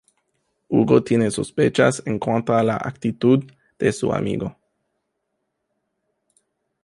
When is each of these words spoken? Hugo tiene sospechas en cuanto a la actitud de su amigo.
Hugo 0.67 1.03
tiene 1.03 1.29
sospechas 1.29 2.01
en 2.07 2.17
cuanto 2.17 2.55
a 2.55 2.63
la 2.63 2.75
actitud 2.75 3.43
de 3.77 3.93
su 3.93 4.11
amigo. 4.11 4.57